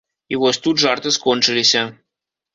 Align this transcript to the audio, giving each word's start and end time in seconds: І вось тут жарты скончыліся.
І 0.35 0.39
вось 0.43 0.59
тут 0.67 0.81
жарты 0.85 1.13
скончыліся. 1.19 1.85